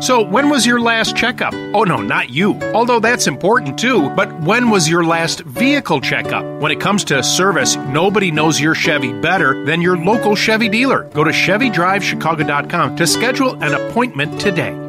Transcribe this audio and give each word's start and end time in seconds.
So, 0.00 0.20
when 0.20 0.50
was 0.50 0.66
your 0.66 0.78
last 0.78 1.16
checkup? 1.16 1.54
Oh, 1.72 1.84
no, 1.84 1.96
not 1.96 2.28
you. 2.28 2.60
Although 2.74 3.00
that's 3.00 3.26
important 3.26 3.78
too, 3.78 4.10
but 4.10 4.30
when 4.40 4.68
was 4.70 4.88
your 4.88 5.04
last 5.04 5.40
vehicle 5.40 6.02
checkup? 6.02 6.44
When 6.60 6.70
it 6.70 6.80
comes 6.80 7.02
to 7.04 7.22
service, 7.22 7.76
nobody 7.76 8.30
knows 8.30 8.60
your 8.60 8.74
Chevy 8.74 9.12
better 9.12 9.64
than 9.64 9.80
your 9.80 9.96
local 9.96 10.36
Chevy 10.36 10.68
dealer. 10.68 11.04
Go 11.14 11.24
to 11.24 11.30
ChevyDriveChicago.com 11.30 12.96
to 12.96 13.06
schedule 13.06 13.62
an 13.62 13.72
appointment 13.72 14.38
today. 14.38 14.85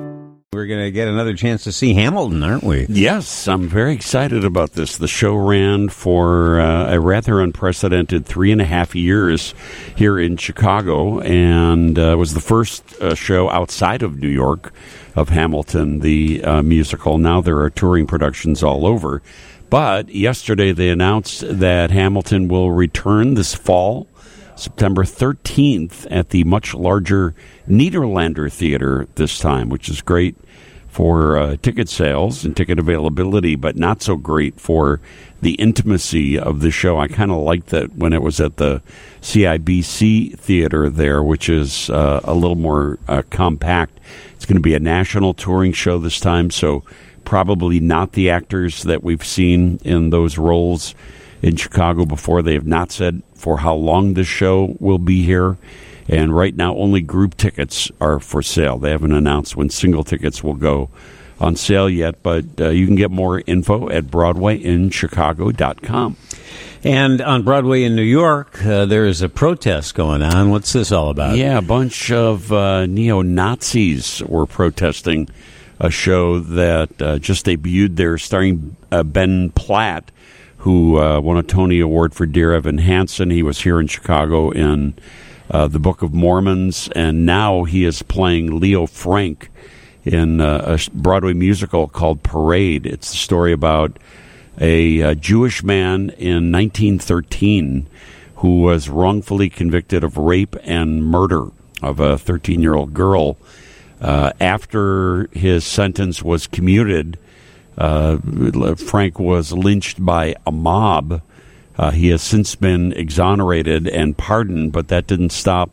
We're 0.54 0.66
going 0.66 0.86
to 0.86 0.92
get 0.92 1.10
another 1.10 1.36
chance 1.36 1.66
to 1.66 1.74
see 1.74 1.94
Hamilton, 1.94 2.42
aren't 2.42 2.64
we? 2.64 2.86
Yes, 2.88 3.50
I'm 3.50 3.68
very 3.68 3.94
excited 3.94 4.46
about 4.46 4.72
this. 4.72 4.96
The 4.96 5.06
show 5.06 5.36
ran 5.36 5.90
for 5.90 6.62
uh, 6.62 6.94
a 6.94 7.02
rather 7.02 7.42
unprecedented 7.42 8.26
three 8.26 8.54
and 8.54 8.62
a 8.62 8.64
half 8.64 8.96
years 8.96 9.54
here 9.98 10.18
in 10.18 10.38
Chicago, 10.38 11.20
and 11.20 12.00
uh, 12.00 12.16
was 12.18 12.34
the 12.34 12.40
first 12.40 12.96
uh, 13.02 13.14
show 13.14 13.50
outside 13.50 14.02
of 14.02 14.20
New 14.20 14.30
York 14.30 14.72
of 15.18 15.28
Hamilton, 15.28 16.00
the 16.00 16.42
uh, 16.46 16.62
musical. 16.64 17.18
Now 17.18 17.42
there 17.42 17.60
are 17.60 17.70
touring 17.70 18.08
productions 18.08 18.64
all 18.64 18.86
over. 18.86 19.22
But 19.70 20.08
yesterday 20.08 20.72
they 20.72 20.88
announced 20.88 21.44
that 21.46 21.92
Hamilton 21.92 22.48
will 22.48 22.72
return 22.72 23.34
this 23.34 23.54
fall, 23.54 24.08
September 24.56 25.04
13th, 25.04 26.08
at 26.10 26.30
the 26.30 26.46
much 26.46 26.74
larger 26.74 27.36
Nederlander 27.68 28.52
Theater 28.52 29.08
this 29.16 29.40
time, 29.40 29.70
which 29.70 29.90
is 29.90 30.02
great 30.02 30.36
for 30.88 31.38
uh, 31.38 31.58
ticket 31.62 31.88
sales 31.90 32.44
and 32.44 32.58
ticket 32.58 32.80
availability, 32.80 33.56
but 33.56 33.76
not 33.76 34.02
so 34.02 34.16
great 34.16 34.60
for 34.60 35.00
the 35.42 35.54
intimacy 35.54 36.40
of 36.40 36.62
the 36.62 36.72
show. 36.72 37.00
I 37.00 37.08
kind 37.08 37.30
of 37.30 37.38
liked 37.38 37.68
that 37.68 37.96
when 37.96 38.14
it 38.14 38.24
was 38.24 38.40
at 38.42 38.58
the 38.58 38.82
CIBC 39.22 40.40
Theater 40.40 40.90
there, 40.90 41.22
which 41.22 41.50
is 41.50 41.92
uh, 41.92 42.22
a 42.24 42.34
little 42.34 42.56
more 42.56 42.98
uh, 43.08 43.22
compact. 43.30 44.00
It's 44.34 44.46
going 44.46 44.56
to 44.56 44.62
be 44.62 44.74
a 44.74 44.80
national 44.80 45.36
touring 45.36 45.74
show 45.74 46.00
this 46.00 46.20
time, 46.20 46.50
so 46.50 46.84
probably 47.26 47.80
not 47.80 48.14
the 48.14 48.30
actors 48.30 48.84
that 48.84 49.04
we've 49.04 49.26
seen 49.26 49.80
in 49.84 50.10
those 50.10 50.38
roles 50.38 50.96
in 51.42 51.58
Chicago 51.58 52.06
before. 52.06 52.42
They 52.42 52.54
have 52.54 52.66
not 52.66 52.92
said 52.92 53.22
for 53.36 53.60
how 53.60 53.76
long 53.76 54.14
this 54.16 54.28
show 54.28 54.76
will 54.80 54.98
be 54.98 55.24
here. 55.24 55.58
And 56.08 56.36
right 56.36 56.56
now, 56.56 56.76
only 56.76 57.02
group 57.02 57.36
tickets 57.36 57.92
are 58.00 58.20
for 58.20 58.42
sale. 58.42 58.78
They 58.78 58.92
haven't 58.92 59.12
announced 59.12 59.58
when 59.58 59.70
single 59.70 60.04
tickets 60.04 60.44
will 60.44 60.54
go 60.54 60.90
on 61.40 61.56
sale 61.56 61.90
yet, 61.90 62.22
but 62.24 62.46
uh, 62.60 62.70
you 62.70 62.88
can 62.88 62.96
get 62.96 63.12
more 63.12 63.44
info 63.46 63.90
at 63.90 64.06
BroadwayInChicago.com. 64.06 66.18
And 66.84 67.22
on 67.22 67.44
Broadway 67.44 67.84
in 67.84 67.96
New 67.96 68.02
York, 68.04 68.64
uh, 68.64 68.86
there 68.86 69.06
is 69.06 69.22
a 69.22 69.30
protest 69.30 69.96
going 69.96 70.22
on. 70.22 70.52
What's 70.52 70.74
this 70.74 70.92
all 70.92 71.10
about? 71.10 71.36
Yeah, 71.36 71.58
a 71.58 71.62
bunch 71.62 72.12
of 72.12 72.54
uh, 72.54 72.86
neo 72.86 73.22
Nazis 73.22 74.22
were 74.24 74.46
protesting 74.46 75.28
a 75.80 75.90
show 75.90 76.40
that 76.40 77.02
uh, 77.02 77.20
just 77.20 77.46
debuted 77.46 77.98
there, 77.98 78.18
starring 78.18 78.76
uh, 78.92 79.04
Ben 79.04 79.52
Platt, 79.52 80.12
who 80.60 81.00
uh, 81.00 81.20
won 81.20 81.38
a 81.38 81.44
Tony 81.44 81.80
Award 81.80 82.14
for 82.14 82.26
Dear 82.26 82.54
Evan 82.54 82.80
Hansen. 82.80 83.30
He 83.32 83.44
was 83.44 83.62
here 83.62 83.80
in 83.80 83.88
Chicago 83.88 84.52
in 84.52 84.96
uh, 85.50 85.68
the 85.68 85.80
Book 85.80 86.02
of 86.02 86.14
Mormons, 86.14 86.90
and 86.96 87.26
now 87.26 87.64
he 87.64 87.86
is 87.86 88.04
playing 88.04 88.60
Leo 88.60 88.86
Frank 88.86 89.50
in 90.04 90.42
uh, 90.42 90.78
a 90.78 90.92
Broadway 90.92 91.34
musical 91.34 91.88
called 91.88 92.24
Parade. 92.24 92.86
It's 92.86 93.12
the 93.12 93.18
story 93.18 93.52
about 93.52 93.98
a, 94.60 95.02
a 95.02 95.16
Jewish 95.16 95.64
man 95.64 96.10
in 96.18 96.52
1913 96.52 97.88
who 98.38 98.62
was 98.62 98.90
wrongfully 98.90 99.50
convicted 99.50 100.04
of 100.04 100.18
rape 100.18 100.56
and 100.64 101.04
murder 101.04 101.48
of 101.82 102.00
a 102.00 102.18
13 102.18 102.62
year 102.62 102.76
old 102.76 102.94
girl. 102.94 103.38
Uh, 104.00 104.32
after 104.40 105.28
his 105.32 105.66
sentence 105.66 106.22
was 106.22 106.46
commuted, 106.48 107.18
uh, 107.78 108.18
Frank 108.76 109.20
was 109.20 109.52
lynched 109.52 110.04
by 110.04 110.36
a 110.46 110.52
mob 110.52 111.22
uh, 111.78 111.92
he 111.92 112.10
has 112.10 112.22
since 112.22 112.56
been 112.56 112.92
exonerated 112.94 113.88
and 113.88 114.18
pardoned, 114.18 114.72
but 114.72 114.88
that 114.88 115.08
didn't 115.08 115.32
stop 115.32 115.70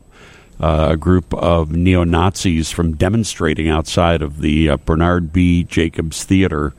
uh, 0.59 0.89
a 0.91 0.97
group 0.97 1.33
of 1.33 1.71
neo 1.71 2.03
Nazis 2.03 2.71
from 2.71 2.95
demonstrating 2.95 3.67
outside 3.67 4.21
of 4.21 4.41
the 4.41 4.69
uh, 4.69 4.77
Bernard 4.77 5.33
B. 5.33 5.63
Jacobs 5.63 6.23
Theater 6.23 6.73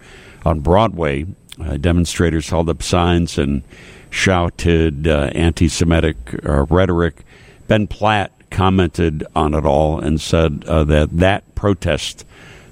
on 0.45 0.61
Broadway. 0.61 1.27
Uh, 1.61 1.77
demonstrators 1.77 2.51
held 2.51 2.69
up 2.69 2.83
signs 2.83 3.39
and 3.39 3.63
shouted 4.11 5.07
uh, 5.07 5.31
anti 5.35 5.69
Semitic 5.69 6.17
uh, 6.47 6.65
rhetoric. 6.65 7.25
Ben 7.67 7.87
Platt 7.87 8.33
commented 8.51 9.27
on 9.35 9.55
it 9.55 9.67
all 9.67 9.99
and 9.99 10.21
said 10.21 10.61
that 10.63 11.09
that 11.11 11.55
protest 11.55 12.25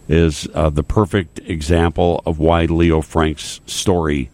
is 0.08 0.44
the 0.54 0.84
perfect 0.84 1.40
example 1.40 2.22
of 2.24 2.38
why 2.38 2.64
Leo 2.66 3.00
Frank's 3.00 3.60
story 3.66 4.30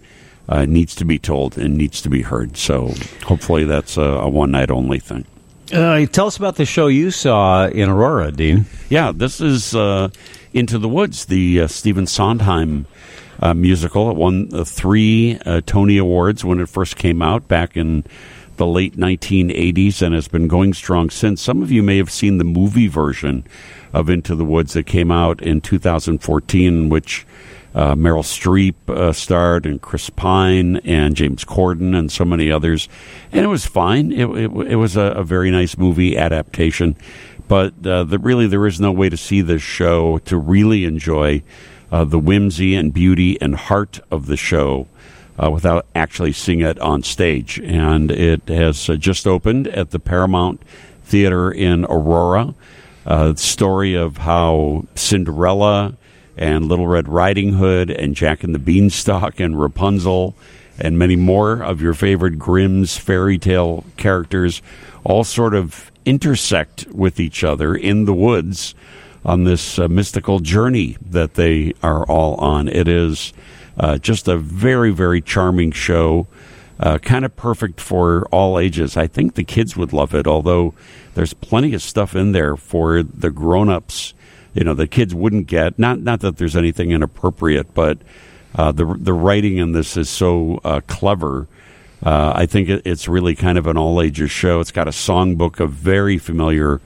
uh, 0.50 0.66
needs 0.66 0.94
to 0.97 1.05
be 1.05 1.19
told 1.19 1.56
and 1.56 1.77
needs 1.78 2.03
to 2.03 2.11
be 2.11 2.22
heard. 2.22 2.56
So 2.56 2.93
hopefully 3.25 3.65
that's 3.65 3.97
a, 3.97 4.03
a 4.03 4.28
one 4.28 4.50
night 4.50 4.71
only 4.71 4.99
thing. 4.99 5.25
Uh, 5.72 6.05
tell 6.06 6.27
us 6.27 6.37
about 6.37 6.56
the 6.56 6.66
show 6.66 6.88
you 6.88 7.12
saw 7.12 7.69
in 7.69 7.88
Aurora, 7.88 8.33
Dean. 8.33 8.66
Yeah, 8.89 9.12
this 9.15 9.41
is 9.41 9.75
uh, 9.75 10.09
Into 10.53 10.78
the 10.78 10.89
Woods, 10.89 11.27
the 11.27 11.62
uh, 11.62 11.66
Stephen 11.69 12.09
Sondheim 12.09 12.87
uh, 13.39 13.55
musical. 13.55 14.10
It 14.10 14.16
won 14.16 14.49
three 14.65 15.39
uh, 15.47 15.60
Tony 15.65 15.97
Awards 15.97 16.44
when 16.44 16.59
it 16.59 16.69
first 16.69 16.97
came 16.97 17.22
out 17.22 17.47
back 17.47 17.77
in 17.77 18.05
the 18.56 18.66
late 18.66 18.97
1980s 18.97 20.03
and 20.03 20.12
has 20.12 20.27
been 20.27 20.49
going 20.49 20.75
strong 20.75 21.09
since. 21.09 21.41
Some 21.41 21.62
of 21.62 21.71
you 21.71 21.84
may 21.84 21.97
have 21.99 22.10
seen 22.10 22.39
the 22.39 22.44
movie 22.44 22.89
version 22.89 23.47
of 23.93 24.10
Into 24.10 24.34
the 24.34 24.44
Woods 24.44 24.72
that 24.72 24.87
came 24.87 25.12
out 25.12 25.41
in 25.41 25.60
2014, 25.60 26.89
which 26.89 27.25
uh, 27.75 27.95
Meryl 27.95 28.25
Streep 28.25 28.75
uh, 28.89 29.13
starred, 29.13 29.67
and 29.67 29.81
Chris 29.81 30.11
Pine, 30.11 30.77
and 30.79 31.15
James 31.15 31.45
Corden, 31.45 31.97
and 31.97 32.11
so 32.11 32.25
many 32.25 32.51
others. 32.51 32.89
And 33.33 33.45
it 33.45 33.49
was 33.49 33.67
fine. 33.67 34.13
It, 34.13 34.29
it, 34.29 34.51
it 34.73 34.77
was 34.77 34.97
a, 34.97 35.03
a, 35.03 35.25
very 35.25 35.51
nice 35.51 35.79
movie 35.79 36.17
adaptation. 36.17 36.97
But 37.47 37.75
uh, 37.87 38.05
the, 38.05 38.19
really, 38.19 38.47
there 38.47 38.67
is 38.67 38.81
no 38.81 38.93
way 38.93 39.09
to 39.09 39.17
see 39.17 39.41
this 39.41 39.63
show 39.63 40.19
to 40.19 40.37
really 40.37 40.85
enjoy 40.85 41.43
uh, 41.93 42.05
the 42.05 42.19
whimsy 42.19 42.75
and 42.75 42.93
beauty 42.93 43.41
and 43.41 43.55
heart 43.55 44.01
of 44.11 44.27
the 44.27 44.37
show 44.37 44.87
uh, 45.43 45.51
without 45.51 45.87
actually 45.95 46.33
seeing 46.33 46.61
it 46.61 46.79
on 46.81 47.03
stage. 47.03 47.59
And 47.61 48.11
it 48.11 48.49
has 48.49 48.89
uh, 48.89 48.97
just 48.97 49.27
opened 49.27 49.69
at 49.69 49.91
the 49.91 49.99
Paramount 49.99 50.63
Theater 51.05 51.51
in 51.51 51.85
Aurora. 51.85 52.55
Uh, 53.07 53.35
story 53.35 53.95
of 53.95 54.19
how 54.19 54.85
Cinderella 54.95 55.97
and 56.37 56.67
Little 56.67 56.87
Red 56.87 57.09
Riding 57.09 57.55
Hood 57.55 57.91
and 57.91 58.15
Jack 58.15 58.45
and 58.45 58.55
the 58.55 58.59
Beanstalk 58.59 59.41
and 59.41 59.61
Rapunzel 59.61 60.35
and 60.79 60.99
many 60.99 61.17
more 61.17 61.63
of 61.63 61.81
your 61.81 61.95
favorite 61.95 62.39
Grimm's 62.39 62.97
fairy 62.97 63.39
tale 63.39 63.85
characters 63.97 64.63
all 65.05 65.25
sort 65.25 65.55
of 65.55 65.91
intersect 66.05 66.87
with 66.89 67.21
each 67.21 67.45
other 67.45 67.75
in 67.75 68.07
the 68.07 68.15
woods 68.15 68.75
on 69.25 69.45
this 69.45 69.79
uh, 69.79 69.89
mystical 69.89 70.41
journey 70.41 70.97
that 71.01 71.35
they 71.35 71.75
are 71.83 72.05
all 72.07 72.35
on. 72.37 72.69
It 72.69 72.89
is 72.89 73.33
uh, 73.79 73.99
just 73.99 74.29
a 74.29 74.39
very, 74.39 74.91
very 74.91 75.21
charming 75.21 75.73
show. 75.73 76.27
Uh, 76.79 76.97
kind 76.97 77.27
of 77.27 77.37
perfect 77.37 77.79
for 77.79 78.27
all 78.29 78.59
ages. 78.59 78.97
I 78.97 79.07
think 79.07 79.35
the 79.35 79.45
kids 79.45 79.77
would 79.77 79.93
love 79.93 80.15
it, 80.15 80.27
although 80.27 80.73
there's 81.15 81.35
plenty 81.35 81.75
of 81.75 81.83
stuff 81.83 82.17
in 82.17 82.33
there 82.33 82.57
for 82.57 83.03
the 83.03 83.31
grown 83.31 83.69
ups 83.69 84.15
you 84.55 84.65
know 84.65 84.75
the 84.75 84.87
kids 84.87 85.15
wouldn't 85.15 85.47
get. 85.47 85.78
Not 85.78 86.00
not 86.00 86.21
that 86.21 86.37
there's 86.37 86.56
anything 86.56 86.91
inappropriate, 86.91 87.75
but 87.75 87.99
uh, 88.55 88.72
the 88.72 88.84
the 88.84 89.12
writing 89.12 89.59
in 89.59 89.72
this 89.72 89.97
is 89.97 90.09
so 90.09 90.61
uh, 90.65 90.81
clever. 90.87 91.47
Uh, 92.03 92.33
I 92.34 92.47
think 92.47 92.69
it, 92.69 92.83
it's 92.84 93.09
really 93.09 93.34
kind 93.34 93.59
of 93.59 93.66
an 93.66 93.77
all 93.77 94.00
ages 94.00 94.31
show. 94.31 94.60
It's 94.60 94.72
got 94.72 94.89
a 94.89 94.93
songbook 94.93 95.60
of 95.60 95.71
very 95.72 96.19
familiar 96.19 96.81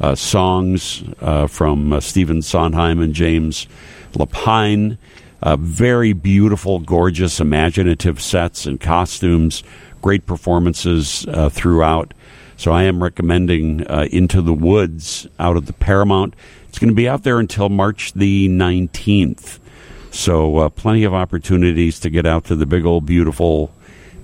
uh, 0.00 0.14
songs 0.14 1.04
uh, 1.20 1.46
from 1.46 1.92
uh, 1.92 2.00
Stephen 2.00 2.40
Sondheim 2.40 3.00
and 3.00 3.12
James 3.14 3.66
Lapine. 4.12 4.96
very 5.42 6.12
beautiful, 6.12 6.78
gorgeous, 6.78 7.40
imaginative 7.40 8.20
sets 8.20 8.64
and 8.64 8.80
costumes. 8.80 9.62
Great 10.00 10.24
performances 10.24 11.26
throughout. 11.50 12.14
So 12.56 12.72
I 12.72 12.84
am 12.84 13.02
recommending 13.02 13.80
Into 14.10 14.40
the 14.40 14.54
Woods 14.54 15.26
out 15.38 15.56
of 15.58 15.66
the 15.66 15.74
Paramount. 15.74 16.34
It's 16.70 16.78
going 16.78 16.90
to 16.90 16.94
be 16.94 17.08
out 17.08 17.24
there 17.24 17.40
until 17.40 17.68
March 17.68 18.12
the 18.12 18.48
19th. 18.48 19.58
So, 20.12 20.58
uh, 20.58 20.68
plenty 20.68 21.02
of 21.02 21.12
opportunities 21.12 21.98
to 21.98 22.10
get 22.10 22.26
out 22.26 22.44
to 22.44 22.54
the 22.54 22.64
big 22.64 22.86
old 22.86 23.06
beautiful 23.06 23.72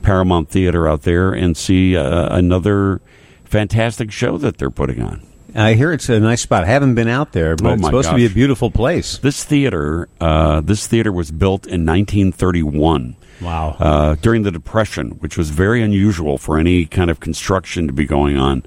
Paramount 0.02 0.48
Theater 0.48 0.86
out 0.86 1.02
there 1.02 1.32
and 1.32 1.56
see 1.56 1.96
uh, 1.96 2.36
another 2.36 3.00
fantastic 3.42 4.12
show 4.12 4.38
that 4.38 4.58
they're 4.58 4.70
putting 4.70 5.02
on. 5.02 5.26
I 5.56 5.74
hear 5.74 5.92
it's 5.92 6.08
a 6.08 6.20
nice 6.20 6.42
spot. 6.42 6.62
I 6.62 6.68
haven't 6.68 6.94
been 6.94 7.08
out 7.08 7.32
there, 7.32 7.56
but 7.56 7.66
oh 7.66 7.72
it's 7.74 7.84
supposed 7.84 8.06
gosh. 8.06 8.12
to 8.12 8.16
be 8.16 8.26
a 8.26 8.34
beautiful 8.34 8.70
place. 8.70 9.18
This 9.18 9.42
theater, 9.42 10.08
uh, 10.20 10.60
this 10.60 10.86
theater 10.86 11.10
was 11.10 11.32
built 11.32 11.66
in 11.66 11.84
1931. 11.84 13.16
Wow! 13.40 13.76
Uh, 13.78 14.14
during 14.16 14.42
the 14.42 14.50
Depression, 14.50 15.12
which 15.20 15.36
was 15.36 15.50
very 15.50 15.82
unusual 15.82 16.38
for 16.38 16.58
any 16.58 16.86
kind 16.86 17.10
of 17.10 17.20
construction 17.20 17.86
to 17.86 17.92
be 17.92 18.06
going 18.06 18.36
on 18.36 18.64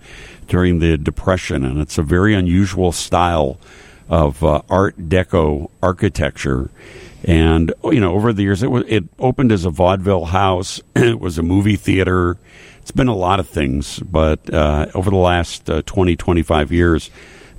during 0.48 0.80
the 0.80 0.98
Depression, 0.98 1.64
and 1.64 1.80
it's 1.80 1.98
a 1.98 2.04
very 2.04 2.34
unusual 2.34 2.92
style 2.92 3.60
of 4.10 4.44
uh, 4.44 4.62
Art 4.70 4.98
Deco 4.98 5.70
architecture. 5.82 6.70
And 7.24 7.74
you 7.84 8.00
know, 8.00 8.14
over 8.14 8.34
the 8.34 8.44
years, 8.44 8.64
it 8.64 8.72
was 8.72 8.84
it 8.88 9.06
opened 9.20 9.52
as 9.52 9.66
a 9.66 9.70
vaudeville 9.70 10.26
house. 10.26 10.82
it 10.96 11.20
was 11.20 11.38
a 11.38 11.44
movie 11.44 11.76
theater. 11.76 12.38
It's 12.82 12.92
been 12.92 13.08
a 13.08 13.16
lot 13.16 13.40
of 13.40 13.48
things, 13.48 14.00
but 14.00 14.52
uh, 14.52 14.88
over 14.96 15.12
the 15.12 15.16
last 15.16 15.70
uh, 15.70 15.84
20, 15.86 16.16
25 16.16 16.72
years, 16.72 17.12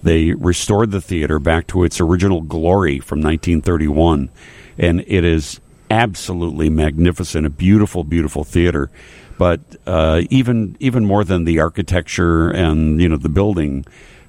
they 0.03 0.33
restored 0.33 0.91
the 0.91 1.01
theater 1.01 1.39
back 1.39 1.69
to 1.69 1.85
its 1.85 2.01
original 2.01 2.41
glory 2.41 2.99
from 2.99 3.19
1931, 3.21 4.31
and 4.77 5.05
it 5.07 5.25
is 5.25 5.61
absolutely 5.91 6.71
magnificent, 6.71 7.47
a 7.47 7.51
beautiful, 7.51 8.05
beautiful 8.05 8.45
theater. 8.45 8.91
But 9.39 9.61
uh, 9.87 10.23
even 10.31 10.77
even 10.81 11.07
more 11.07 11.25
than 11.25 11.45
the 11.45 11.61
architecture 11.61 12.51
and 12.51 13.01
you 13.01 13.09
know 13.09 13.17
the 13.17 13.29
building, 13.29 13.87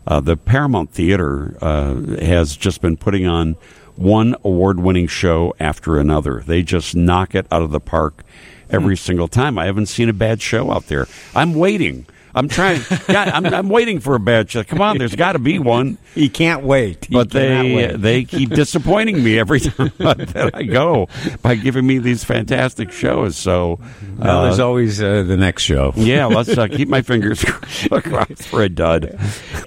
uh, 0.08 0.22
the 0.22 0.38
Paramount 0.38 0.92
Theater 0.92 1.58
uh, 1.62 1.96
has 2.22 2.56
just 2.56 2.82
been 2.82 2.98
putting 2.98 3.28
on 3.28 3.56
one 3.96 4.36
award-winning 4.44 5.08
show 5.08 5.54
after 5.60 6.00
another. 6.00 6.44
They 6.46 6.64
just 6.64 6.96
knock 6.96 7.36
it 7.36 7.46
out 7.52 7.62
of 7.62 7.72
the 7.72 7.82
park 7.82 8.24
every 8.70 8.96
hmm. 8.96 9.00
single 9.00 9.28
time. 9.28 9.58
I 9.58 9.66
haven't 9.66 9.88
seen 9.88 10.10
a 10.10 10.14
bad 10.14 10.42
show 10.42 10.72
out 10.72 10.88
there. 10.88 11.08
I'm 11.36 11.54
waiting. 11.54 12.06
I'm 12.34 12.48
trying. 12.48 12.82
yeah, 13.10 13.32
I'm, 13.34 13.46
I'm 13.46 13.70
waiting 13.70 14.00
for 14.00 14.16
a 14.16 14.20
bad 14.20 14.50
show. 14.50 14.64
Come 14.64 14.82
on, 14.82 14.98
there's 14.98 15.16
got 15.16 15.34
to 15.34 15.40
be 15.40 15.60
one. 15.60 15.98
He 16.16 16.30
can't 16.30 16.64
wait. 16.64 17.06
He 17.06 17.14
but 17.14 17.30
they 17.30 17.76
wait. 17.76 17.96
they 17.98 18.24
keep 18.24 18.50
disappointing 18.50 19.24
me 19.24 19.40
every 19.40 19.60
time 19.60 19.92
that 19.98 20.52
I 20.54 20.64
go 20.64 21.08
by 21.42 21.56
giving 21.56 21.86
me 21.86 22.00
these 22.00 22.24
fantastic 22.24 22.92
shows. 22.92 23.38
So 23.38 23.80
well, 24.18 24.40
uh, 24.40 24.44
there's 24.44 24.60
always 24.60 25.02
uh, 25.02 25.24
the 25.24 25.38
next 25.38 25.64
show. 25.64 25.94
yeah, 25.96 26.26
let's 26.26 26.58
uh, 26.58 26.68
keep 26.68 26.88
my 26.88 27.02
fingers 27.02 27.44
crossed 27.90 28.48
for 28.48 28.62
a 28.62 28.70
dud. 28.70 29.18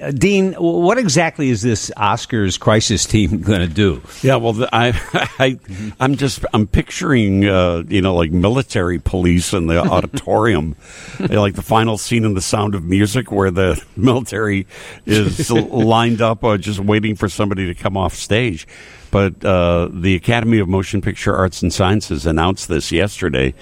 Uh, 0.00 0.10
Dean, 0.10 0.54
what 0.54 0.98
exactly 0.98 1.50
is 1.50 1.62
this 1.62 1.90
Oscars 1.96 2.58
crisis 2.58 3.06
team 3.06 3.40
going 3.42 3.60
to 3.60 3.68
do? 3.68 4.02
Yeah, 4.22 4.36
well, 4.36 4.52
the, 4.54 4.68
I, 4.74 4.92
I 5.38 5.58
I'm 6.00 6.16
just 6.16 6.44
I'm 6.52 6.66
picturing 6.66 7.46
uh, 7.46 7.84
you 7.88 8.00
know 8.00 8.14
like 8.14 8.30
military 8.30 8.98
police 8.98 9.52
in 9.52 9.66
the 9.66 9.78
auditorium, 9.78 10.76
like 11.18 11.54
the 11.54 11.62
final 11.62 11.98
scene 11.98 12.24
in 12.24 12.34
the 12.34 12.42
Sound 12.54 12.76
of 12.76 12.84
Music, 12.84 13.32
where 13.32 13.50
the 13.50 13.82
military 13.96 14.68
is 15.06 15.50
lined 15.50 16.22
up 16.22 16.44
uh, 16.44 16.56
just 16.56 16.78
waiting 16.78 17.16
for 17.16 17.28
somebody 17.28 17.66
to 17.66 17.74
come 17.74 17.96
off 17.96 18.14
stage. 18.14 18.64
But 19.10 19.44
uh, 19.44 19.88
the 19.92 20.14
Academy 20.14 20.60
of 20.60 20.68
Motion 20.68 21.00
Picture 21.00 21.34
Arts 21.34 21.62
and 21.62 21.72
Sciences 21.72 22.26
announced 22.26 22.68
this 22.68 22.92
yesterday 22.92 23.54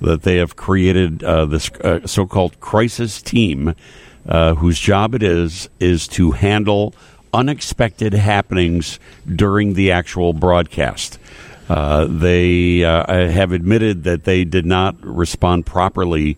that 0.00 0.22
they 0.22 0.38
have 0.38 0.56
created 0.56 1.22
uh, 1.22 1.46
this 1.46 1.70
uh, 1.70 2.04
so-called 2.08 2.58
crisis 2.58 3.22
team, 3.22 3.72
uh, 4.28 4.56
whose 4.56 4.80
job 4.80 5.14
it 5.14 5.22
is 5.22 5.68
is 5.78 6.08
to 6.08 6.32
handle 6.32 6.92
unexpected 7.32 8.14
happenings 8.14 8.98
during 9.32 9.74
the 9.74 9.92
actual 9.92 10.32
broadcast. 10.32 11.20
Uh, 11.68 12.04
they 12.06 12.82
uh, 12.82 13.30
have 13.30 13.52
admitted 13.52 14.02
that 14.02 14.24
they 14.24 14.42
did 14.42 14.66
not 14.66 14.96
respond 15.04 15.64
properly 15.64 16.36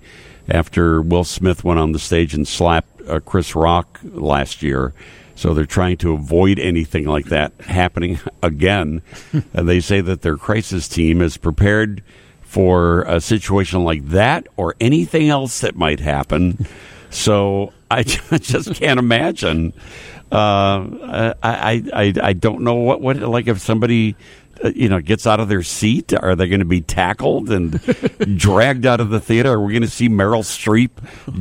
after 0.48 1.00
Will 1.00 1.24
Smith 1.24 1.64
went 1.64 1.80
on 1.80 1.92
the 1.92 1.98
stage 1.98 2.34
and 2.34 2.46
slapped 2.46 3.02
uh, 3.08 3.20
Chris 3.20 3.54
Rock 3.54 4.00
last 4.04 4.62
year. 4.62 4.92
So 5.34 5.54
they're 5.54 5.66
trying 5.66 5.96
to 5.98 6.12
avoid 6.12 6.58
anything 6.58 7.06
like 7.06 7.26
that 7.26 7.52
happening 7.60 8.20
again. 8.42 9.02
and 9.52 9.68
they 9.68 9.80
say 9.80 10.00
that 10.00 10.22
their 10.22 10.36
crisis 10.36 10.88
team 10.88 11.20
is 11.20 11.36
prepared 11.36 12.02
for 12.42 13.02
a 13.02 13.20
situation 13.20 13.82
like 13.82 14.06
that 14.08 14.46
or 14.56 14.74
anything 14.78 15.30
else 15.30 15.60
that 15.60 15.76
might 15.76 16.00
happen. 16.00 16.66
So 17.14 17.74
I 17.90 18.04
just 18.04 18.74
can't 18.76 18.98
imagine. 18.98 19.74
Uh, 20.32 21.34
I, 21.42 21.84
I 21.92 22.12
I 22.22 22.32
don't 22.32 22.62
know 22.62 22.76
what 22.76 23.02
what 23.02 23.18
like 23.18 23.48
if 23.48 23.58
somebody 23.60 24.16
you 24.74 24.88
know, 24.88 25.00
gets 25.00 25.26
out 25.26 25.40
of 25.40 25.48
their 25.48 25.62
seat? 25.62 26.12
Are 26.12 26.34
they 26.34 26.48
going 26.48 26.60
to 26.60 26.66
be 26.66 26.80
tackled 26.80 27.50
and 27.50 27.80
dragged 28.38 28.86
out 28.86 29.00
of 29.00 29.10
the 29.10 29.20
theater? 29.20 29.52
Are 29.52 29.60
we 29.60 29.72
going 29.72 29.82
to 29.82 29.88
see 29.88 30.08
Meryl 30.08 30.42
Streep 30.42 30.90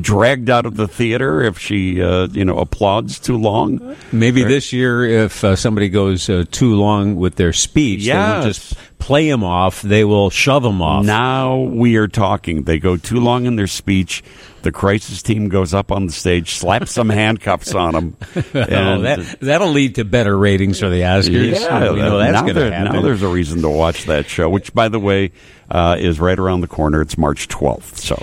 dragged 0.02 0.50
out 0.50 0.66
of 0.66 0.76
the 0.76 0.88
theater 0.88 1.42
if 1.42 1.60
she, 1.60 2.02
uh, 2.02 2.28
you 2.32 2.46
know, 2.46 2.60
applauds 2.60 3.20
too 3.20 3.38
long? 3.38 3.96
Maybe 4.12 4.44
or, 4.44 4.48
this 4.48 4.74
year, 4.74 5.04
if 5.06 5.44
uh, 5.44 5.56
somebody 5.56 5.90
goes 5.90 6.30
uh, 6.30 6.46
too 6.52 6.76
long 6.76 7.16
with 7.16 7.36
their 7.36 7.54
speech, 7.54 8.02
yes. 8.02 8.16
they 8.16 8.38
will 8.38 8.54
just 8.54 8.76
play 9.00 9.30
them 9.30 9.44
off. 9.44 9.82
They 9.82 10.06
will 10.06 10.30
shove 10.30 10.64
them 10.64 10.82
off. 10.82 11.06
Now 11.06 11.58
we 11.58 11.98
are 11.98 12.08
talking. 12.08 12.64
They 12.64 12.80
go 12.80 12.98
too 12.98 13.20
long 13.20 13.46
in 13.46 13.56
their 13.56 13.68
speech. 13.68 14.24
The 14.64 14.72
crisis 14.72 15.22
team 15.22 15.50
goes 15.50 15.74
up 15.74 15.92
on 15.92 16.06
the 16.06 16.12
stage, 16.12 16.54
slaps 16.56 16.92
some 16.92 17.10
handcuffs 17.10 17.74
on 17.74 17.94
them. 17.94 18.18
And 18.54 19.06
that, 19.06 19.38
that'll 19.40 19.70
lead 19.72 19.96
to 19.96 20.06
better 20.06 20.38
ratings 20.38 20.80
for 20.80 20.90
the 20.90 21.02
Oscars. 21.02 21.60
Yeah, 21.60 21.92
we 21.92 22.00
know 22.00 22.18
that's 22.20 22.42
going 22.42 22.56
to 22.56 22.72
happen. 22.72 22.94
Now 22.94 23.02
there's 23.02 23.24
a 23.24 23.28
reason 23.28 23.62
to 23.62 23.70
watch 23.70 24.06
that 24.06 24.28
show, 24.28 24.50
which, 24.50 24.74
by 24.74 24.88
the 24.88 25.00
way, 25.00 25.32
uh, 25.70 25.96
is 26.00 26.20
right 26.20 26.38
around 26.38 26.62
the 26.62 26.68
corner. 26.68 27.02
It's 27.02 27.18
March 27.18 27.48
12th. 27.48 27.98
So 27.98 28.22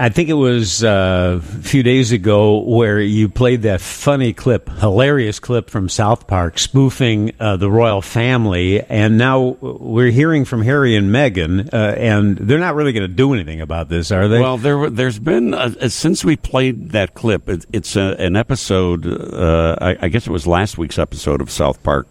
I 0.00 0.08
think 0.08 0.30
it 0.30 0.34
was 0.34 0.82
uh, 0.82 1.42
a 1.42 1.62
few 1.62 1.82
days 1.82 2.10
ago 2.10 2.60
where 2.60 2.98
you 2.98 3.28
played 3.28 3.62
that 3.62 3.82
funny 3.82 4.32
clip, 4.32 4.70
hilarious 4.70 5.38
clip 5.40 5.68
from 5.68 5.90
South 5.90 6.26
Park, 6.26 6.58
spoofing 6.58 7.32
uh, 7.38 7.58
the 7.58 7.70
royal 7.70 8.00
family, 8.00 8.80
and 8.80 9.18
now 9.18 9.58
we're 9.60 10.10
hearing 10.10 10.46
from 10.46 10.62
Harry 10.62 10.96
and 10.96 11.10
Meghan, 11.10 11.74
uh, 11.74 11.76
and 11.98 12.38
they're 12.38 12.58
not 12.58 12.76
really 12.76 12.92
going 12.92 13.06
to 13.06 13.14
do 13.14 13.34
anything 13.34 13.60
about 13.60 13.90
this, 13.90 14.10
are 14.10 14.26
they? 14.26 14.40
Well, 14.40 14.56
there 14.56 14.88
there's 14.88 15.18
been 15.18 15.52
uh, 15.52 15.90
since 15.90 16.24
we 16.24 16.34
played 16.34 16.92
that 16.92 17.12
clip. 17.12 17.50
It, 17.50 17.66
it's 17.70 17.94
a, 17.94 18.16
an 18.18 18.36
episode. 18.36 19.06
Uh, 19.06 19.76
I, 19.82 19.98
I, 20.00 20.08
guess 20.08 20.26
it 20.26 20.30
was 20.30 20.46
last 20.46 20.78
week's 20.78 20.98
episode 20.98 21.42
of 21.42 21.50
South 21.50 21.82
Park, 21.82 22.08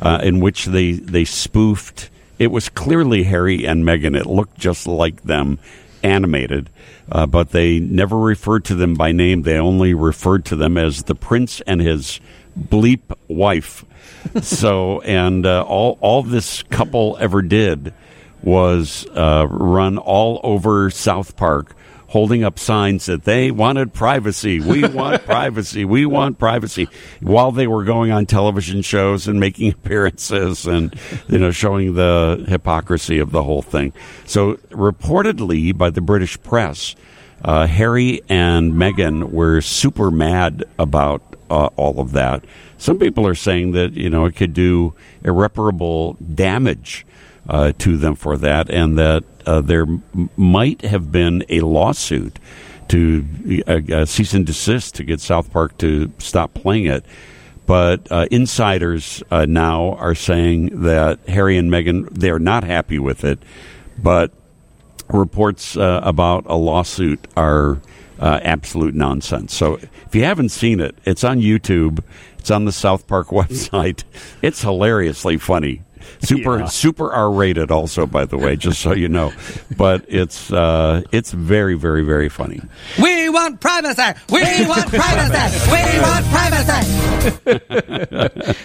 uh, 0.00 0.20
in 0.22 0.40
which 0.40 0.64
they 0.64 0.92
they 0.92 1.26
spoofed. 1.26 2.08
It 2.38 2.46
was 2.46 2.70
clearly 2.70 3.24
Harry 3.24 3.66
and 3.66 3.84
Meghan. 3.84 4.18
It 4.18 4.24
looked 4.24 4.58
just 4.58 4.86
like 4.86 5.22
them, 5.24 5.58
animated 6.06 6.70
uh, 7.10 7.26
but 7.26 7.50
they 7.50 7.78
never 7.78 8.16
referred 8.16 8.64
to 8.64 8.74
them 8.74 8.94
by 8.94 9.12
name. 9.12 9.42
They 9.42 9.58
only 9.58 9.94
referred 9.94 10.44
to 10.46 10.56
them 10.56 10.76
as 10.76 11.04
the 11.04 11.14
prince 11.14 11.60
and 11.62 11.80
his 11.80 12.20
bleep 12.58 13.16
wife. 13.28 13.84
so, 14.42 15.00
and 15.02 15.46
uh, 15.46 15.62
all 15.62 15.98
all 16.00 16.22
this 16.22 16.62
couple 16.64 17.16
ever 17.20 17.42
did 17.42 17.92
was 18.42 19.06
uh, 19.14 19.46
run 19.48 19.98
all 19.98 20.40
over 20.42 20.90
South 20.90 21.36
Park 21.36 21.75
holding 22.08 22.44
up 22.44 22.58
signs 22.58 23.06
that 23.06 23.24
they 23.24 23.50
wanted 23.50 23.92
privacy. 23.92 24.60
We 24.60 24.86
want 24.88 25.24
privacy. 25.24 25.84
We 25.84 26.06
want 26.06 26.38
privacy. 26.38 26.88
While 27.20 27.52
they 27.52 27.66
were 27.66 27.84
going 27.84 28.12
on 28.12 28.26
television 28.26 28.82
shows 28.82 29.26
and 29.28 29.40
making 29.40 29.72
appearances 29.72 30.66
and, 30.66 30.94
you 31.28 31.38
know, 31.38 31.50
showing 31.50 31.94
the 31.94 32.44
hypocrisy 32.48 33.18
of 33.18 33.32
the 33.32 33.42
whole 33.42 33.62
thing. 33.62 33.92
So, 34.24 34.54
reportedly 34.70 35.76
by 35.76 35.90
the 35.90 36.00
British 36.00 36.40
press, 36.42 36.94
uh, 37.44 37.66
Harry 37.66 38.22
and 38.28 38.72
Meghan 38.72 39.30
were 39.30 39.60
super 39.60 40.10
mad 40.10 40.64
about 40.78 41.22
uh, 41.50 41.66
all 41.76 42.00
of 42.00 42.12
that. 42.12 42.44
Some 42.78 42.98
people 42.98 43.26
are 43.26 43.34
saying 43.34 43.72
that, 43.72 43.92
you 43.92 44.10
know, 44.10 44.26
it 44.26 44.36
could 44.36 44.52
do 44.52 44.94
irreparable 45.22 46.14
damage 46.14 47.06
uh, 47.48 47.72
to 47.78 47.96
them 47.96 48.14
for 48.14 48.36
that, 48.36 48.68
and 48.70 48.98
that 48.98 49.24
uh, 49.46 49.60
there 49.60 49.82
m- 49.82 50.30
might 50.36 50.82
have 50.82 51.10
been 51.10 51.44
a 51.48 51.60
lawsuit 51.60 52.38
to 52.88 53.24
uh, 53.66 54.04
cease 54.04 54.34
and 54.34 54.46
desist 54.46 54.94
to 54.96 55.04
get 55.04 55.20
South 55.20 55.50
Park 55.50 55.76
to 55.78 56.12
stop 56.18 56.54
playing 56.54 56.86
it. 56.86 57.04
But 57.66 58.10
uh, 58.12 58.26
insiders 58.30 59.22
uh, 59.30 59.44
now 59.46 59.94
are 59.94 60.14
saying 60.14 60.82
that 60.82 61.18
Harry 61.28 61.56
and 61.56 61.70
Meghan 61.70 62.08
they're 62.10 62.38
not 62.38 62.62
happy 62.62 62.98
with 63.00 63.24
it, 63.24 63.40
but 63.98 64.32
reports 65.08 65.76
uh, 65.76 66.00
about 66.02 66.44
a 66.46 66.54
lawsuit 66.54 67.26
are 67.36 67.80
absolute 68.20 68.94
nonsense. 68.94 69.52
So 69.54 69.74
if 69.74 70.14
you 70.14 70.24
haven't 70.24 70.50
seen 70.50 70.80
it, 70.80 70.96
it's 71.04 71.24
on 71.24 71.40
YouTube. 71.40 72.02
It's 72.38 72.50
on 72.50 72.64
the 72.64 72.72
South 72.72 73.08
Park 73.08 73.28
website. 73.30 74.04
It's 74.42 74.62
hilariously 74.62 75.36
funny. 75.38 75.82
Super 76.22 76.60
yeah. 76.60 76.66
super 76.66 77.12
R 77.12 77.30
rated 77.30 77.70
also 77.70 78.06
by 78.06 78.24
the 78.24 78.38
way, 78.38 78.56
just 78.56 78.80
so 78.80 78.92
you 78.92 79.08
know. 79.08 79.32
But 79.76 80.04
it's 80.08 80.50
uh, 80.52 81.02
it's 81.12 81.30
very 81.32 81.74
very 81.74 82.02
very 82.04 82.28
funny. 82.28 82.60
We 83.00 83.28
want 83.28 83.60
privacy. 83.60 84.02
We 84.30 84.40
want 84.66 84.88
privacy. 84.88 85.70
We 85.70 86.00
want 86.00 86.26
privacy. 86.26 86.86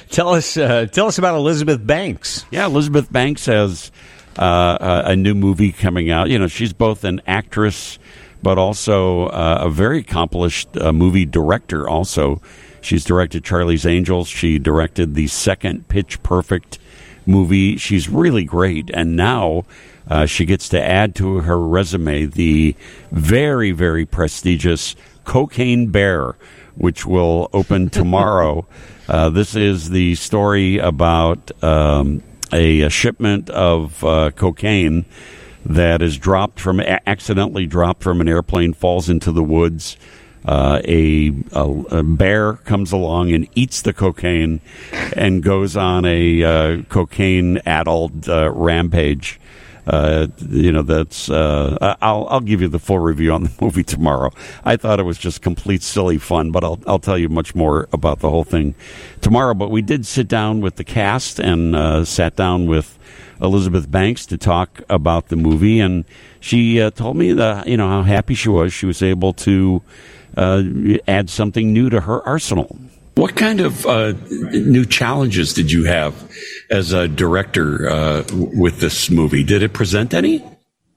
tell 0.10 0.30
us 0.30 0.58
uh, 0.58 0.86
tell 0.88 1.08
us 1.08 1.18
about 1.18 1.36
Elizabeth 1.36 1.86
Banks. 1.86 2.46
Yeah, 2.52 2.66
Elizabeth 2.66 3.12
Banks 3.12 3.46
has 3.48 3.92
uh, 4.38 5.04
a 5.06 5.16
new 5.16 5.36
movie 5.36 5.72
coming 5.72 6.10
out. 6.10 6.30
You 6.30 6.40
know, 6.40 6.48
she's 6.48 6.74
both 6.74 7.04
an 7.04 7.22
actress 7.28 8.00
but 8.44 8.58
also 8.58 9.28
uh, 9.28 9.60
a 9.62 9.70
very 9.70 10.00
accomplished 10.00 10.76
uh, 10.78 10.92
movie 10.92 11.26
director 11.26 11.88
also. 11.88 12.42
She's 12.82 13.04
directed 13.06 13.44
Charlie's 13.44 13.86
Angels. 13.86 14.28
She 14.28 14.58
directed 14.58 15.14
the 15.14 15.28
second 15.28 15.88
Pitch 15.88 16.22
Perfect 16.24 16.80
movie. 17.25 17.78
She's 17.78 18.10
really 18.10 18.44
great, 18.44 18.90
and 18.94 19.16
now 19.16 19.66
uh, 20.10 20.25
she 20.25 20.46
gets 20.46 20.70
to 20.70 20.84
add 20.84 21.16
to 21.16 21.40
her 21.40 21.60
resume 21.60 22.25
the 22.25 22.75
very, 23.12 23.72
very 23.72 24.06
prestigious 24.06 24.96
Cocaine 25.24 25.88
Bear, 25.88 26.36
which 26.75 27.06
will 27.06 27.50
open 27.54 27.90
tomorrow. 27.90 28.66
uh, 29.08 29.30
this 29.30 29.56
is 29.56 29.90
the 29.90 30.16
story 30.16 30.78
about 30.78 31.51
um, 31.63 32.24
a, 32.51 32.82
a, 32.82 32.90
shipment 32.90 33.50
of 33.50 34.04
uh, 34.04 34.32
cocaine 34.32 35.06
that 35.66 36.01
is 36.01 36.18
dropped 36.18 36.60
from 36.60 36.80
accidentally 36.80 37.66
dropped 37.66 38.01
from 38.01 38.20
an 38.20 38.28
airplane, 38.28 38.74
falls 38.74 39.10
into 39.10 39.32
the 39.32 39.44
woods. 39.44 39.96
Uh, 40.46 40.82
a, 40.86 41.32
a, 41.52 41.70
a, 41.92 42.04
bear 42.04 42.54
comes 42.54 42.92
along 42.92 43.32
and 43.32 43.48
eats 43.54 43.84
the 43.84 43.94
cocaine 43.94 44.60
and 45.16 45.44
goes 45.44 45.78
on 45.78 46.04
a 46.04 46.44
uh, 46.44 46.82
cocaine 46.90 47.60
addled 47.66 48.28
uh, 48.28 48.50
rampage. 48.52 49.40
Uh, 49.86 50.28
you 50.50 50.72
know, 50.72 50.82
that's. 50.82 51.30
Uh, 51.30 51.96
I'll 52.02 52.28
I'll 52.30 52.40
give 52.40 52.62
you 52.62 52.68
the 52.68 52.80
full 52.80 53.00
review 53.00 53.34
on 53.34 53.44
the 53.44 53.52
movie 53.62 53.84
tomorrow. 53.84 54.32
I 54.64 54.78
thought 54.78 55.00
it 55.00 55.04
was 55.04 55.18
just 55.18 55.42
complete 55.42 55.84
silly 55.84 56.18
fun, 56.18 56.52
but 56.52 56.64
I'll 56.64 56.80
I'll 56.88 57.00
tell 57.00 57.18
you 57.18 57.30
much 57.30 57.54
more 57.54 57.88
about 57.94 58.20
the 58.20 58.30
whole 58.30 58.44
thing 58.44 58.74
tomorrow. 59.22 59.54
But 59.54 59.70
we 59.70 59.82
did 59.82 60.06
sit 60.08 60.28
down 60.28 60.62
with 60.62 60.76
the 60.76 60.84
cast 60.84 61.40
and 61.40 61.76
uh, 61.76 62.06
sat 62.06 62.36
down 62.36 62.68
with 62.68 62.98
Elizabeth 63.42 63.90
Banks 63.90 64.26
to 64.28 64.38
talk 64.38 64.82
about 64.90 65.30
the 65.30 65.36
movie, 65.36 65.80
and 65.80 66.06
she 66.40 66.78
told 66.92 67.18
me 67.18 67.34
that 67.34 67.68
you 67.68 67.78
know 67.78 67.88
how 67.88 68.04
happy 68.04 68.34
she 68.34 68.50
was. 68.50 68.74
She 68.74 68.86
was 68.86 69.04
able 69.04 69.34
to 69.34 69.82
uh, 70.38 70.64
add 71.08 71.30
something 71.30 71.74
new 71.74 71.90
to 71.90 72.02
her 72.02 72.26
arsenal. 72.28 72.78
What 73.16 73.36
kind 73.36 73.60
of 73.60 73.86
uh, 73.86 74.14
new 74.52 74.86
challenges 74.86 75.54
did 75.54 75.72
you 75.72 75.84
have 75.84 76.14
as 76.70 76.94
a 76.94 77.08
director 77.08 77.90
uh, 77.90 78.24
with 78.32 78.80
this 78.80 79.10
movie? 79.10 79.44
Did 79.44 79.64
it 79.64 79.74
present 79.74 80.14
any? 80.14 80.44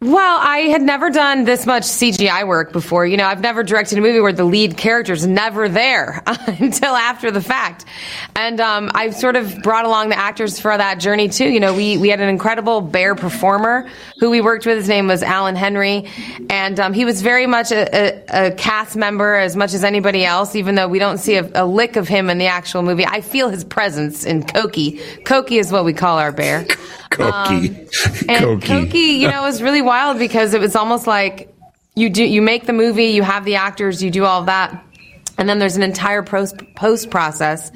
Well, 0.01 0.39
I 0.43 0.59
had 0.69 0.83
never 0.83 1.09
done 1.09 1.45
this 1.45 1.65
much 1.65 1.85
CGI 1.85 2.47
work 2.47 2.73
before. 2.73 3.07
You 3.07 3.17
know, 3.17 3.25
I've 3.25 3.41
never 3.41 3.63
directed 3.63 3.97
a 3.97 4.03
movie 4.03 4.21
where 4.21 4.35
the 4.35 4.45
lead 4.45 4.77
character's 4.77 5.27
never 5.27 5.67
there 5.67 6.23
until 6.47 6.95
after 6.95 7.31
the 7.31 7.41
fact. 7.41 7.87
And 8.37 8.61
um, 8.61 8.91
I 8.95 9.11
sort 9.11 9.35
of 9.35 9.63
brought 9.63 9.87
along 9.87 10.11
the 10.11 10.19
actors 10.19 10.61
for 10.61 10.77
that 10.77 11.01
journey 11.01 11.31
too. 11.31 11.49
You 11.49 11.59
know, 11.59 11.73
we, 11.73 11.97
we 11.97 12.11
had 12.11 12.21
an 12.21 12.29
incredible 12.29 12.83
bear 12.83 13.15
performer 13.15 13.89
who 14.21 14.29
we 14.29 14.43
worked 14.43 14.67
with. 14.67 14.77
His 14.77 14.89
name 14.89 15.07
was 15.07 15.23
Alan 15.23 15.57
Henry. 15.57 16.07
And 16.51 16.79
um, 16.81 16.93
he 16.93 17.07
was 17.07 17.23
very 17.23 17.47
much 17.47 17.73
a, 17.73 17.89
a, 17.97 18.49
a, 18.49 18.51
cast 18.51 18.97
member 18.97 19.37
as 19.37 19.57
much 19.57 19.73
as 19.73 19.85
anybody 19.85 20.23
else, 20.27 20.55
even 20.55 20.75
though 20.75 20.89
we 20.89 20.99
don't 20.99 21.19
see 21.19 21.37
a, 21.37 21.51
a 21.55 21.65
lick 21.65 21.97
of 21.97 22.09
him 22.09 22.29
in 22.29 22.37
the 22.37 22.47
actual 22.47 22.83
movie. 22.83 23.07
I 23.07 23.23
feel 23.23 23.49
his 23.49 23.65
presence 23.65 24.25
in 24.25 24.43
Koki. 24.43 25.01
Koki 25.25 25.57
is 25.57 25.73
what 25.73 25.87
we 25.87 25.95
call 25.95 26.19
our 26.19 26.33
bear. 26.33 26.67
Koki. 27.11 27.31
Um, 27.31 27.77
and 28.29 28.45
Koki. 28.45 28.67
Koki, 28.67 28.99
you 28.99 29.29
know, 29.29 29.43
was 29.43 29.63
really 29.63 29.81
wild 29.81 29.94
because 30.19 30.55
it 30.55 30.61
was 30.61 30.77
almost 30.77 31.07
like 31.07 31.55
you 31.95 32.11
do 32.11 32.25
you 32.25 32.43
make 32.43 32.67
the 32.67 32.73
movie, 32.73 33.07
you 33.07 33.23
have 33.23 33.45
the 33.45 33.57
actors, 33.57 34.03
you 34.03 34.11
do 34.11 34.25
all 34.25 34.41
of 34.41 34.47
that, 34.47 34.85
and 35.39 35.49
then 35.49 35.59
there's 35.59 35.77
an 35.77 35.83
entire 35.83 36.23
post 36.23 36.57
post 36.75 37.11
process 37.11 37.71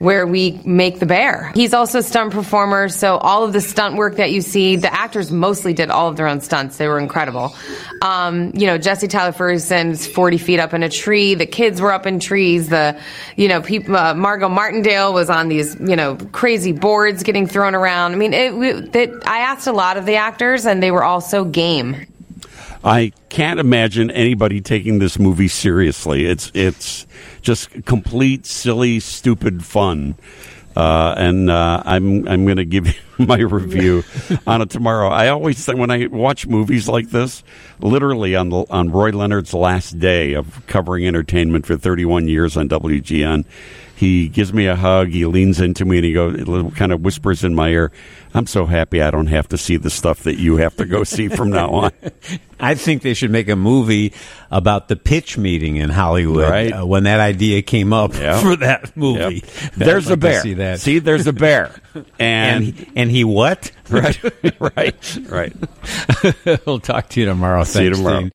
where 0.00 0.26
we 0.26 0.58
make 0.64 0.98
the 0.98 1.04
bear. 1.04 1.52
He's 1.54 1.74
also 1.74 1.98
a 1.98 2.02
stunt 2.02 2.32
performer, 2.32 2.88
so 2.88 3.18
all 3.18 3.44
of 3.44 3.52
the 3.52 3.60
stunt 3.60 3.96
work 3.96 4.16
that 4.16 4.32
you 4.32 4.40
see, 4.40 4.76
the 4.76 4.90
actors 4.90 5.30
mostly 5.30 5.74
did 5.74 5.90
all 5.90 6.08
of 6.08 6.16
their 6.16 6.26
own 6.26 6.40
stunts. 6.40 6.78
They 6.78 6.88
were 6.88 6.98
incredible. 6.98 7.54
Um, 8.00 8.50
you 8.54 8.66
know, 8.66 8.78
Jesse 8.78 9.08
Tyler 9.08 9.32
Ferguson's 9.32 10.06
40 10.06 10.38
feet 10.38 10.58
up 10.58 10.72
in 10.72 10.82
a 10.82 10.88
tree. 10.88 11.34
The 11.34 11.44
kids 11.44 11.82
were 11.82 11.92
up 11.92 12.06
in 12.06 12.18
trees. 12.18 12.70
The, 12.70 12.98
you 13.36 13.48
know, 13.48 13.60
people, 13.60 13.94
uh, 13.94 14.14
Margot 14.14 14.48
Martindale 14.48 15.12
was 15.12 15.28
on 15.28 15.48
these, 15.48 15.76
you 15.78 15.96
know, 15.96 16.16
crazy 16.32 16.72
boards 16.72 17.22
getting 17.22 17.46
thrown 17.46 17.74
around. 17.74 18.12
I 18.12 18.16
mean, 18.16 18.32
it, 18.32 18.96
it, 18.96 19.26
I 19.26 19.40
asked 19.40 19.66
a 19.66 19.72
lot 19.72 19.98
of 19.98 20.06
the 20.06 20.16
actors, 20.16 20.64
and 20.64 20.82
they 20.82 20.92
were 20.92 21.04
all 21.04 21.20
so 21.20 21.44
game. 21.44 22.06
I 22.82 23.12
can't 23.28 23.60
imagine 23.60 24.10
anybody 24.10 24.60
taking 24.60 24.98
this 24.98 25.18
movie 25.18 25.48
seriously. 25.48 26.26
It's 26.26 26.50
it's 26.54 27.06
just 27.42 27.84
complete 27.84 28.46
silly, 28.46 29.00
stupid 29.00 29.64
fun. 29.64 30.16
Uh, 30.76 31.14
and 31.18 31.50
uh, 31.50 31.82
I'm 31.84 32.26
I'm 32.28 32.44
going 32.44 32.56
to 32.56 32.64
give 32.64 32.86
you 32.86 32.94
my 33.26 33.38
review 33.40 34.04
on 34.46 34.62
it 34.62 34.70
tomorrow. 34.70 35.08
I 35.08 35.28
always 35.28 35.64
think 35.64 35.78
when 35.78 35.90
I 35.90 36.06
watch 36.06 36.46
movies 36.46 36.88
like 36.88 37.10
this, 37.10 37.42
literally 37.80 38.36
on 38.36 38.50
the 38.50 38.64
on 38.70 38.90
Roy 38.90 39.10
Leonard's 39.10 39.52
last 39.52 39.98
day 39.98 40.34
of 40.34 40.64
covering 40.66 41.06
entertainment 41.06 41.66
for 41.66 41.76
31 41.76 42.28
years 42.28 42.56
on 42.56 42.68
WGN, 42.68 43.44
he 44.00 44.28
gives 44.28 44.50
me 44.50 44.66
a 44.66 44.74
hug. 44.74 45.08
He 45.08 45.26
leans 45.26 45.60
into 45.60 45.84
me 45.84 45.98
and 45.98 46.06
he 46.06 46.14
goes, 46.14 46.72
kind 46.74 46.90
of 46.90 47.02
whispers 47.02 47.44
in 47.44 47.54
my 47.54 47.68
ear, 47.68 47.92
"I'm 48.32 48.46
so 48.46 48.64
happy 48.64 49.02
I 49.02 49.10
don't 49.10 49.26
have 49.26 49.48
to 49.48 49.58
see 49.58 49.76
the 49.76 49.90
stuff 49.90 50.22
that 50.22 50.38
you 50.38 50.56
have 50.56 50.74
to 50.76 50.86
go 50.86 51.04
see 51.04 51.28
from 51.28 51.50
now 51.50 51.68
on." 51.70 51.92
I 52.58 52.74
think 52.76 53.02
they 53.02 53.12
should 53.12 53.30
make 53.30 53.48
a 53.50 53.56
movie 53.56 54.14
about 54.50 54.88
the 54.88 54.96
pitch 54.96 55.36
meeting 55.36 55.76
in 55.76 55.90
Hollywood 55.90 56.48
right. 56.48 56.72
uh, 56.72 56.86
when 56.86 57.04
that 57.04 57.20
idea 57.20 57.60
came 57.60 57.92
up 57.92 58.14
yep. 58.14 58.40
for 58.42 58.56
that 58.56 58.96
movie. 58.96 59.44
Yep. 59.44 59.74
There's 59.76 60.06
like 60.06 60.14
a 60.14 60.16
bear. 60.16 60.40
See, 60.40 60.54
that. 60.54 60.80
see, 60.80 60.98
there's 60.98 61.26
a 61.26 61.32
bear, 61.34 61.74
and 61.94 62.08
and, 62.68 62.92
and 62.96 63.10
he 63.10 63.24
what? 63.24 63.70
right, 63.90 64.18
right, 64.60 65.18
right. 65.28 65.56
we'll 66.64 66.80
talk 66.80 67.10
to 67.10 67.20
you 67.20 67.26
tomorrow. 67.26 67.64
See 67.64 67.80
Thanks, 67.80 67.98
you 67.98 68.04
tomorrow. 68.04 68.20
Dean. 68.20 68.28